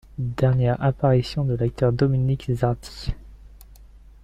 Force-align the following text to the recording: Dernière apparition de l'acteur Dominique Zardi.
Dernière 0.17 0.81
apparition 0.83 1.43
de 1.45 1.55
l'acteur 1.55 1.93
Dominique 1.93 2.51
Zardi. 2.51 3.13